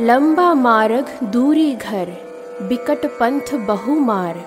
लंबा 0.00 0.54
मार्ग 0.54 1.06
दूरी 1.22 1.74
घर, 1.74 2.06
बिकट 2.62 3.06
पंथ 3.06 3.54
बहु 3.54 3.94
मार। 3.94 4.44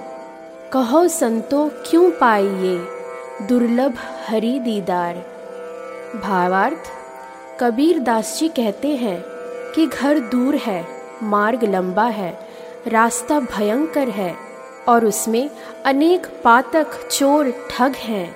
कहो 0.74 1.08
संतो, 1.08 1.72
क्यों 1.86 2.12
पाइए 2.12 2.88
दुर्लभ 3.48 3.94
हरि 4.28 4.60
दीदार? 4.60 5.16
भावार्थ, 6.24 6.92
कबीर 7.60 8.00
दास 8.00 8.38
जी 8.40 8.50
कहते 8.50 8.88
हैं 8.88 9.24
कि 9.76 9.88
घर 9.88 10.20
दूर 10.20 10.56
है, 10.56 10.88
मार्ग 11.24 11.64
लंबा 11.64 12.06
है, 12.06 12.40
रास्ता 12.88 13.40
भयंकर 13.40 14.10
है, 14.10 14.36
और 14.90 15.06
उसमें 15.06 15.50
अनेक 15.86 16.28
पातक 16.44 17.08
चोर 17.12 17.68
ठग 17.70 17.94
हैं। 17.96 18.36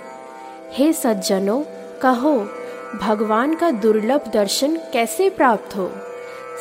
हे 0.72 0.94
सज्जनों, 0.94 1.64
कहो, 2.02 2.50
भगवान 3.02 3.56
का 3.56 3.72
दुर्लभ 3.72 4.22
दर्शन 4.34 4.76
कैसे 4.76 5.30
प्राप्त 5.30 5.78
हो? 5.78 5.92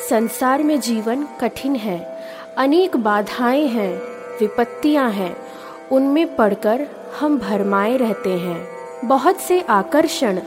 संसार 0.09 0.63
में 0.63 0.79
जीवन 0.79 1.27
कठिन 1.41 1.75
है, 1.75 2.23
अनेक 2.57 2.97
बाधाएँ 2.97 3.67
हैं, 3.67 3.97
विपत्तियाँ 4.39 5.11
हैं, 5.11 5.37
उनमें 5.91 6.35
पढ़कर 6.35 6.87
हम 7.19 7.39
भरमाए 7.39 7.97
रहते 7.97 8.29
हैं। 8.29 8.67
बहुत 9.05 9.37
से 9.37 9.61
आकर्षण 9.61 10.39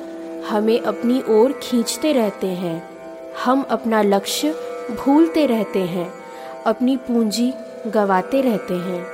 हमें 0.48 0.80
अपनी 0.80 1.22
ओर 1.28 1.60
खींचते 1.62 2.12
रहते 2.12 2.46
हैं। 2.46 2.88
हम 3.44 3.66
अपना 3.70 4.02
लक्ष्य 4.02 4.54
भूलते 4.90 5.46
रहते 5.46 5.80
हैं, 5.80 6.14
अपनी 6.66 6.96
पूंजी 6.96 7.54
गवाते 7.86 8.40
रहते 8.40 8.74
हैं। 8.74 9.13